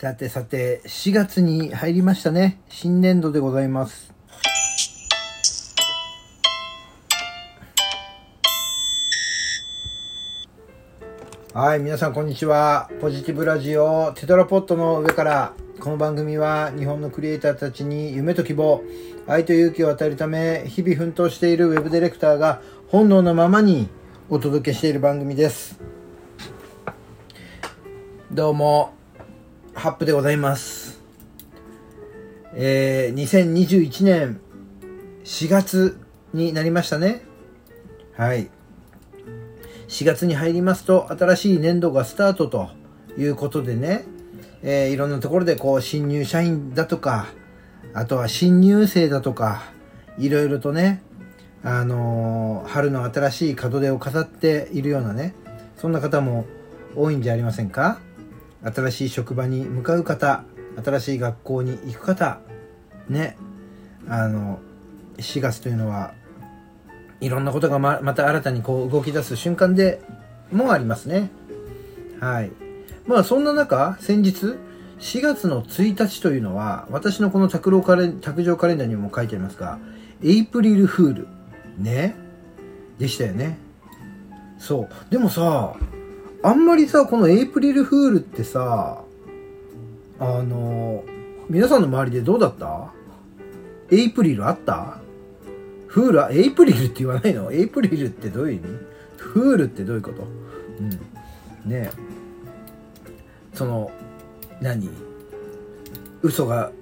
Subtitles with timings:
[0.00, 2.58] さてさて、4月に入りましたね。
[2.70, 4.14] 新年度でございます。
[11.52, 12.88] はい、皆さんこんにちは。
[13.02, 18.82] ポジティブラジオテトラポットの上から、この番組は日本のクリエイターたちに夢と希望、
[19.26, 23.90] 愛と勇気を与えるため、日々奮闘しているウェブディレクターが本能のままに
[24.30, 25.78] お届けしている番組です。
[28.32, 28.94] どうも、
[29.80, 31.00] ハップでございます。
[32.52, 34.38] えー、2021年
[35.24, 35.98] 4月
[36.34, 37.22] になりましたね。
[38.14, 38.50] はい。
[39.88, 42.68] 4月に入りますと新しい年度がスタートと
[43.16, 44.04] いうことでね、
[44.62, 47.28] えーいろんなところでこう新入社員だとか、
[47.94, 49.62] あとは新入生だとか、
[50.18, 51.02] いろいろとね、
[51.64, 55.34] あのー春の新しい門出を飾っているようなね、
[55.78, 56.44] そんな方も
[56.94, 57.98] 多いんじゃありませんか？
[58.62, 60.44] 新しい職場に向かう方、
[60.84, 62.40] 新しい学校に行く方、
[63.08, 63.36] ね、
[64.08, 64.60] あの、
[65.18, 66.14] 4月というのは、
[67.20, 70.00] いろんなことがままた新たにこう動き出す瞬間で
[70.52, 71.30] もありますね。
[72.18, 72.50] はい。
[73.06, 74.56] まあそんな中、先日、
[75.00, 79.78] 4月の1日というのは、私のこの卓郎カレ卓上カレンダーにも書いてありますが、
[80.22, 81.28] エイプリルフール。
[81.78, 82.14] ね。
[82.98, 83.58] でしたよね。
[84.58, 84.88] そう。
[85.10, 85.74] でもさ、
[86.42, 89.02] あんまりさ、このエイプリルフールってさ、
[90.18, 91.04] あの、
[91.48, 92.92] 皆さんの周りでどうだった？
[93.90, 94.98] エイプリルあった？
[95.86, 97.52] フール、エイプリルって言わないの？
[97.52, 98.68] エイプリルってどういう意味？
[99.18, 100.22] フールってどういうこと？
[100.80, 100.90] うん。
[100.90, 100.98] ね
[101.70, 101.90] え。
[103.52, 103.90] その、
[104.62, 104.88] 何？
[106.22, 106.72] 嘘が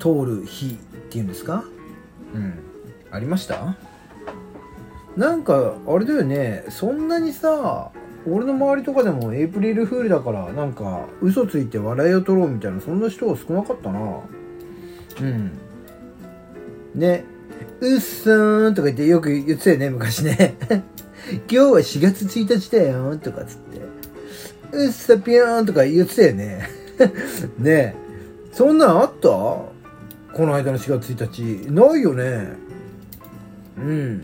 [0.00, 0.76] 通る日っ
[1.10, 1.64] ていうんですか？
[2.34, 2.54] うん。
[3.12, 3.76] ありました？
[5.16, 7.92] なんか、あれだよね、そんなにさ、
[8.30, 14.00] 俺の周りとかでもエイプリルフールだから、なんか、嘘ついて笑いを取ろうみたいな、そんな人は少なかったな。
[15.20, 15.50] うん。
[16.94, 17.24] ね、
[17.80, 20.56] うっそーんとか言ってよく言ってたよね、昔ね。
[20.70, 23.80] 今日は4月1日だよとかつって。
[24.72, 26.68] うっそぴょーんとか言ってたよね。
[27.58, 27.94] ね
[28.52, 29.28] そんなんあった？
[29.28, 29.72] こ
[30.38, 31.70] の間の4月1日。
[31.70, 32.48] ないよね。
[33.78, 34.22] うん。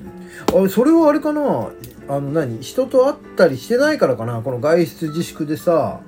[0.52, 1.70] あ、それはあれかな？
[2.08, 2.62] あの何？
[2.62, 4.42] 人と会ったりしてないからかな？
[4.42, 6.00] この外出自粛でさ。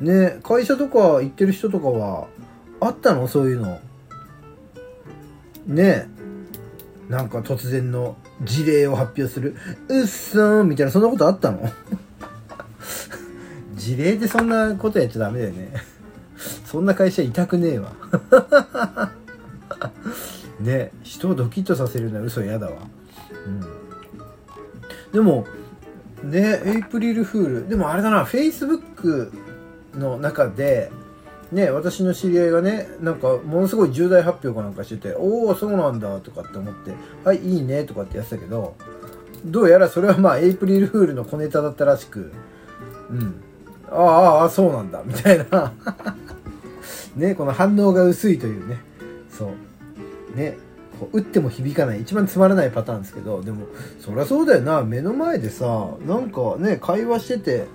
[0.00, 2.26] ね会社とか行ってる人とかは、
[2.80, 3.28] あったの？
[3.28, 3.80] そういうの。
[5.66, 6.08] ね
[7.08, 9.56] なんか突然の事例を発表する。
[9.88, 11.70] うっそーみたいな、そんなことあったの？
[13.76, 15.72] 事例でそんなことやっちゃダメだよね。
[16.64, 17.92] そんな会社いたくねえわ。
[20.58, 22.72] ね人をドキッとさせるような嘘嫌だわ。
[25.12, 25.46] でも、
[26.22, 27.68] ねエイプリルフール。
[27.68, 29.32] でもあれだな、Facebook
[29.94, 30.90] の中で、
[31.52, 38.74] ね、私の知り合いがね、なんか、ものすごい重大発表かなんかしてて、おお、そうなんだ、とかって思って、はい、いいね、とかってやってたけど、
[39.44, 42.32] どうやらそれはまあ、エイプリルフールの小ネタだったらしく、
[43.10, 43.34] うん。
[43.90, 45.72] ああ、ああ、そうなんだ、みたいな。
[47.16, 48.80] ね、この反応が薄いというね、
[49.30, 49.50] そ
[50.34, 50.36] う。
[50.38, 50.56] ね、
[51.02, 53.66] こう打っても響かない、一番つまらないパターンですけど、でも、
[53.98, 57.66] そりゃそうだよな、目の前でさ、なんかね、会話してて、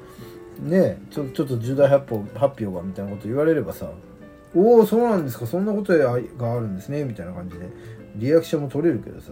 [0.62, 3.92] ねちょちょっと重大発表発表がみたいなこと言われればさ
[4.56, 5.46] 「おおそうなんですか。
[5.46, 6.18] そんなことがあ
[6.60, 7.70] るんですね」みたいな感じで
[8.16, 9.32] リアクションも取れるけどさ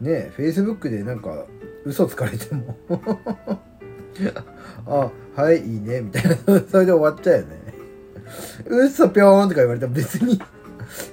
[0.00, 1.44] ねフェイスブックでなんか
[1.84, 2.76] 嘘つかれても。
[4.86, 6.00] あはいいいね。
[6.00, 6.36] みたいな。
[6.68, 7.60] それで終わっちゃうよね。
[8.66, 10.40] 嘘ぴょーんとか言われたら別に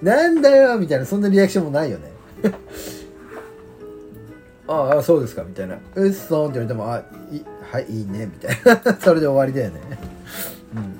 [0.02, 2.12] なんだよみたいなそんなリアクションもないよね
[4.68, 5.78] ああ、そうですか、みたいな。
[5.96, 6.98] うっそーんって言われても、あ、
[7.32, 8.96] いはい、いいね、みたいな。
[9.00, 9.82] それで終わりだよね。
[10.76, 10.98] うん。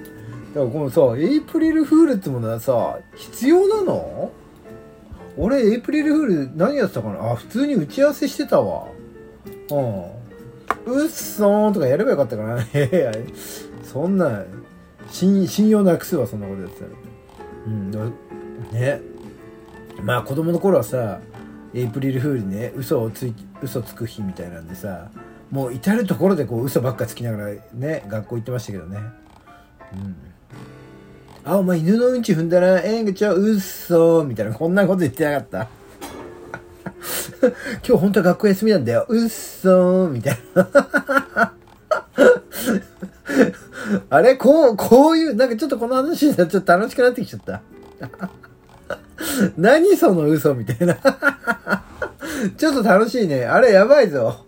[0.54, 4.32] だからこのさ、エイプリルフールってものはさ、必要なの？
[5.38, 7.32] 俺、エイプリルフール何やってたかな？
[7.32, 8.88] あ、普通に打ち合わせしてたわ。
[9.70, 10.04] うん。
[10.86, 12.62] うっそーんとかやればよかったかな。
[12.64, 13.12] いやいや
[13.84, 14.44] そんな、
[15.10, 16.92] 信信用なくすわ、そんなことやってたら。
[17.68, 18.00] うん、だ
[18.72, 19.02] ね。
[20.04, 21.20] まあ子供の頃はさ、
[21.74, 25.10] エイプリルフールにね嘘をつい嘘つく日みたいなんでさ
[25.52, 29.00] もう至る所でこう嘘ばっかつきながらね学校行ってましたけどね。
[29.94, 30.16] うん。
[31.46, 35.70] あお前犬のうんち踏んだらええんがちゃううっそみたいなこんなこと言ってなかった。
[37.88, 39.06] 今日本当は学校休みなんだよ。
[39.08, 41.54] うっそみたいな。
[44.10, 47.62] あれこうこういうなんかちょっとこの話でちょっと楽しくなってきちゃった。
[49.58, 50.96] 何その嘘みたいな。
[52.58, 53.46] ちょっと楽しいね。
[53.46, 54.46] あれやばいぞ。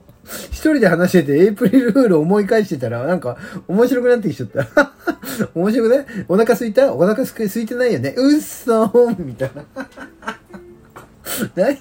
[0.52, 3.38] 一人で話してて、エイプリルフール思い返してたら、なんか、
[3.68, 4.92] 面白くなってきちゃった。
[5.56, 6.06] 面白くない？
[6.28, 6.94] お腹すいた？
[6.94, 9.64] お腹すすいてないよねうっそーみたいな。
[11.56, 11.80] 何？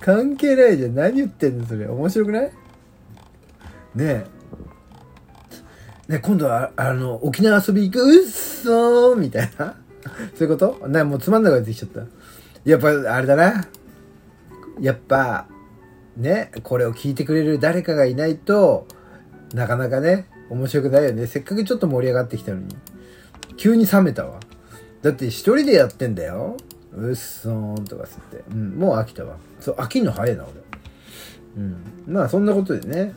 [0.00, 0.94] 関係ないじゃん。
[0.94, 1.86] 何言ってんのそれ。
[1.86, 2.44] 面白くない？
[2.44, 2.50] ね
[3.98, 4.26] え。
[6.08, 8.02] ね今度は、あの、沖縄遊び行く？
[8.02, 9.76] うっそーみたいな。
[10.34, 10.88] そういうこと？
[10.88, 12.02] なもうつまんなくなってきちゃった。
[12.64, 13.66] やっぱ、あれだな。
[14.80, 15.46] やっぱ、
[16.16, 18.86] ね、これを聞いてくれる誰かがいないと、
[19.54, 21.26] なかなかね、面白くないよね。
[21.26, 22.76] せっかくちょっと盛り上がってきたのに。
[23.56, 24.40] 急に冷めたわ。
[25.02, 26.56] だって一人でやってんだよ。
[26.94, 28.44] うっそーんとかつって。
[28.50, 29.36] うん、もう飽きたわ。
[29.60, 30.52] そう、飽きんの早いな、俺。
[31.56, 31.76] うん。
[32.06, 33.14] まあ、そんなことでね。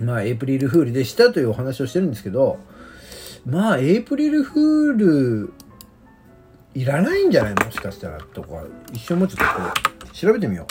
[0.00, 2.58] まあ、エイプリルフールでしたというお話をしてるんですけど、
[3.46, 5.52] まあ、エイプリルフール、
[6.74, 9.50] いらないんじゃないもしかしたら、とか、一瞬もうちょっとこ
[10.06, 10.66] う、調べてみよ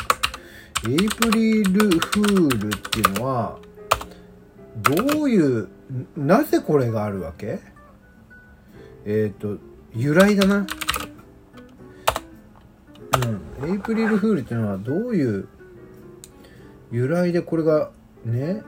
[0.86, 0.92] う。
[0.92, 3.58] エイプリルフールっていうのは、
[4.78, 5.68] どういう、
[6.16, 7.60] なぜこれがあるわけ？
[9.06, 9.58] えっ、ー、と、
[9.96, 10.68] 由来だな。
[13.62, 13.72] うん。
[13.72, 15.48] エイプリルフールっていうのはどういう
[16.92, 17.90] 由来でこれが
[18.24, 18.62] ね、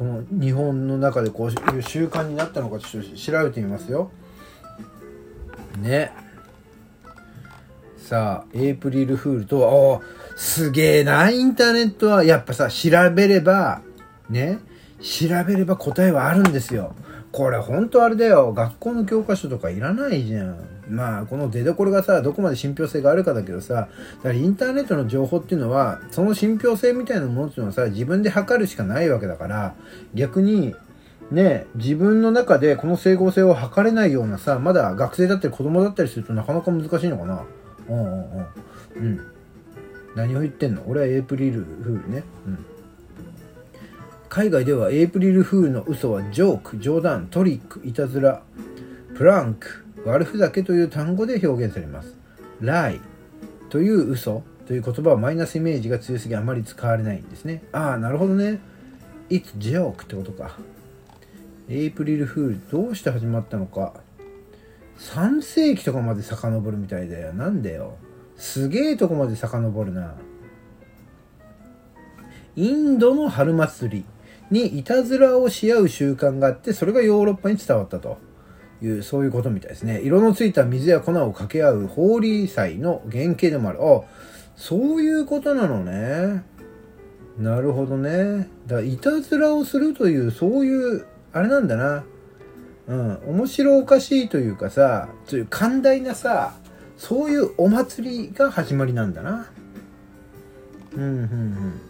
[0.00, 4.10] この日本の中でこういう習慣になったのかちょっと調べてみますよ。
[5.76, 6.10] ね。
[7.98, 10.00] さあ、エイプリルフールとは、お
[10.36, 13.82] すげえな、インターネットは、やっぱさ、調べれば、
[14.30, 14.60] ね、
[15.02, 16.94] 調べれば答えはあるんですよ。
[17.30, 18.54] これほんとあれだよ。
[18.54, 20.79] 学校の教科書とかいらないじゃん。
[20.90, 23.88] まあ、この出どころがさ、どこまで信憑性があるかだけどさ、だか
[24.24, 29.74] らインターネットの情報っていうのは、その信憑性みたいなものっていうのはさ、自分で測るしかないわけだから、
[30.14, 30.74] 逆に、
[31.30, 37.44] ね、自分の中でこの整合性を測れないようなさ、まだ学生だったり子供だったりするとなかなか難しいのかな。
[37.88, 38.46] うんうんうん。
[38.96, 39.20] うん。
[40.16, 40.82] 何を言ってんの？
[40.88, 42.24] 俺はエイプリルフールね。
[42.46, 42.66] うん。
[44.28, 48.42] 海外ではエイプリルフールの嘘はジョーク、冗談、トリック、いたずら、
[49.16, 52.16] プランク、悪ふざけという単語で表現されます。
[52.60, 53.00] ライ
[53.68, 57.62] という嘘という言葉はマイナスイメージが強すぎあまり使われないんですね。
[57.72, 58.60] ああ、なるほどね。
[59.28, 60.56] It's joke ってことか。
[61.68, 63.94] エイプリルフールどうして始まったのか。
[64.98, 67.32] 3世紀とかまで遡るみたいだよ。
[67.32, 67.96] なんでよ。
[68.36, 70.14] すげえとこまで遡るな。
[72.56, 74.04] インドの春祭り。
[74.50, 78.18] にいたずらをし合う習慣があってそれがヨーロッパに伝わったと
[78.82, 80.00] いうそういうことみたいですね。
[80.02, 83.78] 色のついた水や粉をかけ合うホー祭の原型でもある。
[83.82, 84.02] あ
[84.56, 86.42] そういうことなのね。
[87.38, 88.48] なるほどね。
[88.66, 92.04] だいたずらをするというそういうあれなんだな。
[92.88, 96.54] うん面白おかしいというかさそういう寛大なさ
[96.96, 99.50] そういうお祭りが始まりなんだな。
[100.94, 101.80] うんうん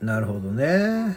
[0.00, 0.06] うん。
[0.06, 1.16] なるほどね。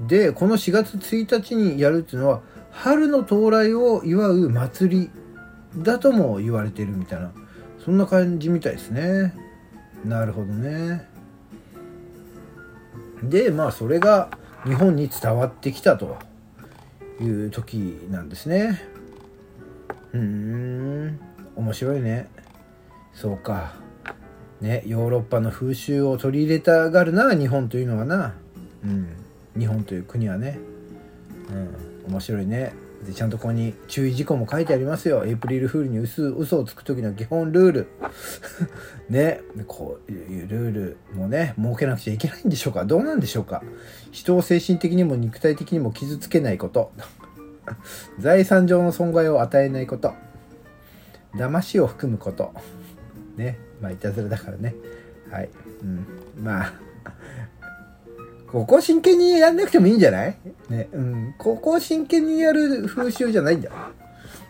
[0.00, 2.40] で、この4月1日にやるっていうのは、
[2.76, 5.10] 春の到来を祝う祭り
[5.82, 7.32] だとも言われてるみたいな、
[7.84, 9.34] そんな感じみたいですね。
[10.04, 11.08] なるほどね。
[13.22, 14.28] で、まあそれが
[14.64, 16.18] 日本に伝わってきたと
[17.20, 18.80] いう時なんですね。
[20.12, 21.20] うーん、
[21.56, 22.28] 面白いね。
[23.14, 23.74] そうか。
[24.60, 28.34] ね、ヨーロッパの風習を取り入れたがるな日本というのはな、
[28.84, 29.08] うん、
[29.58, 30.58] 日本という国はね、
[31.50, 32.72] うん、面白いね。
[33.04, 35.24] でちゃんとここに注意事項も書いてありますよ。
[35.24, 37.86] エイプリルフールに嘘嘘をつく時の基本ルール。
[39.10, 39.40] ね。
[39.66, 42.84] こういうルールもね設けなくちゃいけないんでしょうか。
[42.84, 43.62] どうなんでしょうか。
[44.12, 46.92] 人を精神的にも肉体的にも傷つけないこと。
[48.18, 50.14] 財産上の損害を与えないこと。
[51.34, 52.54] 騙しを含むこと。
[53.36, 53.58] ね。
[53.80, 54.74] まあいたずらだからね。
[55.30, 55.50] はい。
[55.82, 56.06] うん。
[56.42, 56.72] まあ
[58.56, 60.36] ここ真剣にやんなくてもいいんじゃない？
[60.70, 61.34] ねうん。
[61.36, 63.70] ここ真剣にやる風習じゃないんだ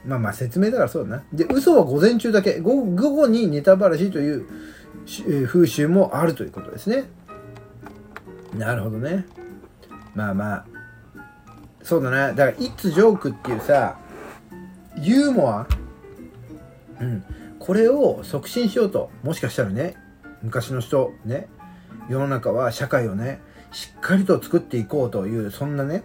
[0.05, 1.25] まあまあ説明だからそうだな。
[1.33, 2.61] で嘘は午前中だけ。
[2.61, 4.47] 午後にネタばらしという
[5.49, 7.05] 風習もあるということですね。
[8.57, 9.27] なるほどね。
[10.15, 10.65] まあまあ。
[11.83, 12.33] そうだな。
[12.33, 13.99] だから「いつジョーク」っていうさ
[15.01, 15.67] ユーモア。
[17.01, 17.25] うん。
[17.59, 19.97] これを促進しようともしかしたらね
[20.43, 21.49] 昔の人ね
[22.09, 23.41] 世の中は社会をね
[23.73, 26.05] しっかりと作っていこうというそんなね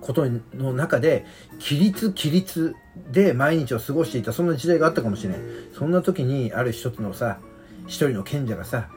[0.00, 1.26] ことの中で
[1.60, 2.74] 規律規律
[3.10, 5.38] で毎日を過ごしていたそんな時代があったかもしれない
[5.76, 7.38] そんな時にある一つのさ
[7.86, 8.88] 一人の賢者がさ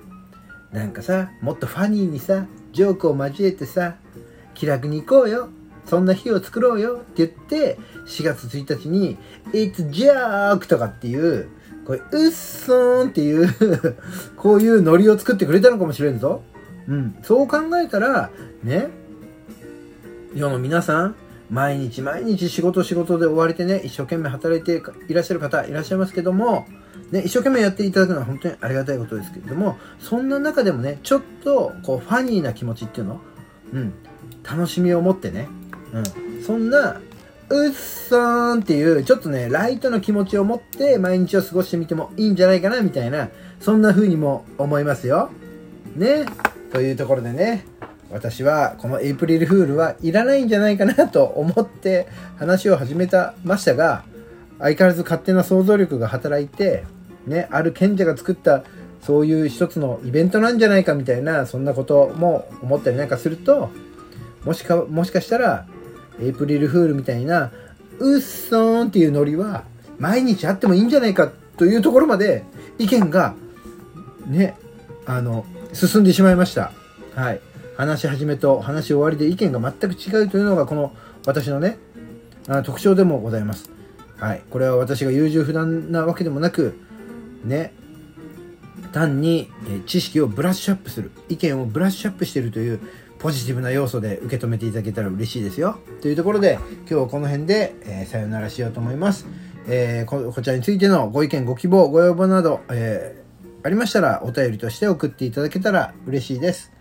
[0.72, 3.96] なんかさもっとファニーにさジョークを交えてさ
[4.53, 5.50] 気楽に行こうよ
[5.86, 9.17] そんな日を作ろうよって言って、4月1日に、
[9.51, 11.50] It's Joke とかっていう、
[11.86, 13.98] これ、うっそーんっていう
[14.38, 16.43] こういうノリを作ってくれたのかもしれんぞ。
[16.88, 17.17] うん。
[17.23, 18.29] そう考えたら、
[18.63, 18.89] ね、
[20.33, 21.15] 世の皆さん
[21.50, 26.65] 毎日毎日仕事仕事で追われてね一生懸命働いていらっしゃる方いらっしゃいますけども
[27.11, 33.19] ね、一生懸命やっていただくのは本当にありがたいことですけれどもそんな中でもねちょっとこうファニーな気持ちっていうの、
[33.73, 33.93] うん、
[34.43, 35.50] 楽しみを持ってね、
[35.93, 36.00] う
[36.39, 37.01] ん、そんな
[37.50, 43.27] うっそーんっていうちょっとねライトの気持ちを持って毎日を過ごしてみてもいいんじゃないかなみたいな
[43.59, 45.29] そんな風にも思いますよ。
[45.95, 46.25] ね。
[46.71, 47.65] というところでね
[48.11, 54.03] 私はこのエイプリルフールはいらないんじゃないかなと思って話を始めたましたが
[54.59, 56.83] 相変わらず勝手な想像力が働いて
[57.27, 58.63] ね、ある賢者が作った
[59.01, 63.69] そういう一つのイベントなんじゃないかみたいなそんなことも思ったりなんかすると
[64.45, 65.67] もしかもしかしたら
[66.19, 67.51] エイプリルフールみたいな
[67.99, 69.63] うっそーんっていうノリは
[69.97, 72.43] 毎日あってもいいんじゃないかというところまで
[72.77, 73.35] 意見が
[74.27, 74.55] ね
[75.05, 76.71] あの進んでしまいました。
[77.15, 77.41] はい。
[77.77, 80.93] 話し始めと話し終わりで意見が全く違うというのがこの
[81.25, 81.79] 私のね
[82.47, 83.69] あ特徴でもございます。
[84.17, 84.43] はい。
[84.49, 86.79] これは私が優柔不断なわけでもなく
[87.43, 87.73] ね。
[88.91, 89.49] 単に
[89.85, 91.11] 知識をブラッシュアップする。
[91.29, 92.79] 意見をブラッシュアップしているという
[93.19, 95.77] ポジティブな要素で受け止めていただけたら嬉しいですよ。
[96.01, 99.27] というところで今日はこの辺で、えー、さよならしようと思います、
[99.67, 103.20] えー、ここちらについてのご意見ご希望ご要望など、えー、
[103.63, 106.71] ありましたらお便りとして送っていただけたら嬉しいです。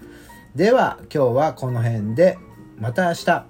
[0.55, 2.39] では今日はこの辺で。
[2.79, 3.50] また明日。